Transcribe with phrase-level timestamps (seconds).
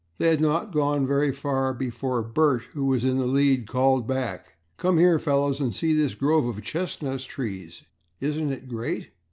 [0.17, 4.53] They had not gone very far before Bert, who was in the lead, called back,
[4.77, 7.83] "Come here, fellows and see this grove of chestnut trees.
[8.19, 9.11] Isn't it great?"